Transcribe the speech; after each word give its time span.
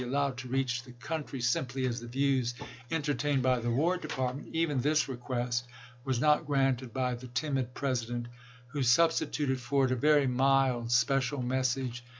allowed 0.01 0.35
to 0.35 0.47
reach, 0.47 0.81
the 0.81 0.91
country" 0.93 1.39
simply 1.39 1.85
as 1.85 1.99
the 1.99 2.07
views 2.07 2.55
entertained 2.89 3.43
by 3.43 3.59
the 3.59 3.69
War 3.69 3.97
Department," 3.97 4.49
even 4.51 4.81
this 4.81 5.07
request 5.07 5.67
was 6.03 6.19
not 6.19 6.47
granted 6.47 6.91
by 6.91 7.13
the 7.13 7.27
timid 7.27 7.75
President, 7.75 8.27
who 8.69 8.81
substituted 8.81 9.59
for 9.61 9.85
it 9.85 9.91
a 9.91 9.95
very 9.95 10.25
mild 10.25 10.91
special 10.91 11.43
message, 11.43 12.01
ibid. 12.03 12.09